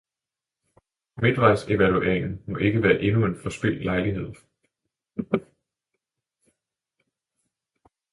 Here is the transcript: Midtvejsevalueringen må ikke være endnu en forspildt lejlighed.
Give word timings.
Midtvejsevalueringen 1.15 2.43
må 2.47 2.57
ikke 2.57 2.83
være 2.83 3.01
endnu 3.01 3.25
en 3.25 3.35
forspildt 3.35 3.85
lejlighed. 3.85 4.33